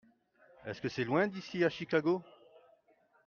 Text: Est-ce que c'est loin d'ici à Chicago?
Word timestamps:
Est-ce 0.65 0.81
que 0.81 0.89
c'est 0.89 1.03
loin 1.03 1.27
d'ici 1.27 1.63
à 1.63 1.69
Chicago? 1.69 2.23